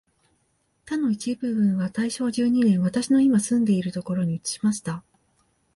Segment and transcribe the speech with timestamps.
[0.83, 5.03] 他の一部分は大正十二年、私のいま住んでいるところに移しました